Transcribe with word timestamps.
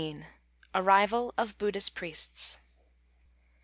ARRIVAL 0.73 1.31
OF 1.37 1.59
BUDDHIST 1.59 1.93
PRIESTS. 1.93 2.57